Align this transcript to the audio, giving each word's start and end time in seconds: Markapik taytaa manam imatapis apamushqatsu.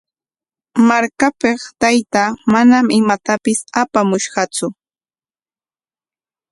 Markapik 0.87 1.59
taytaa 1.81 2.29
manam 2.53 2.85
imatapis 2.99 3.59
apamushqatsu. 3.81 4.67